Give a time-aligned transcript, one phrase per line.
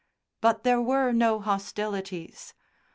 [0.41, 2.55] But there were no hostilities.